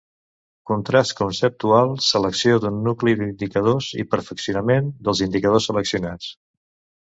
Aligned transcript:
Contrast 0.69 1.11
conceptual, 1.17 1.93
selecció 2.05 2.57
d'un 2.63 2.79
nucli 2.87 3.13
d'indicadors 3.19 3.91
i 4.05 4.07
perfeccionament 4.15 4.91
dels 5.11 5.23
indicadors 5.29 5.71
seleccionats. 5.73 6.33